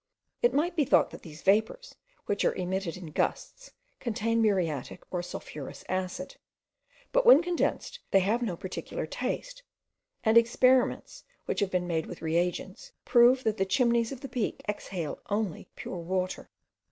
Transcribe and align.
It 0.41 0.51
might 0.51 0.75
be 0.75 0.83
thought 0.83 1.11
that 1.11 1.21
these 1.21 1.43
vapours, 1.43 1.93
which 2.25 2.43
are 2.43 2.55
emitted 2.55 2.97
in 2.97 3.11
gusts, 3.11 3.69
contain 3.99 4.41
muriatic 4.41 5.03
or 5.11 5.21
sulphurous 5.21 5.83
acid; 5.87 6.37
but 7.11 7.23
when 7.23 7.43
condensed, 7.43 7.99
they 8.09 8.21
have 8.21 8.41
no 8.41 8.57
particular 8.57 9.05
taste; 9.05 9.61
and 10.23 10.39
experiments, 10.39 11.23
which 11.45 11.59
have 11.59 11.69
been 11.69 11.85
made 11.85 12.07
with 12.07 12.23
re 12.23 12.35
agents, 12.35 12.93
prove 13.05 13.43
that 13.43 13.57
the 13.57 13.63
chimneys 13.67 14.11
of 14.11 14.21
the 14.21 14.27
peak 14.27 14.63
exhale 14.67 15.19
only 15.29 15.69
pure 15.75 15.97
water. 15.99 16.49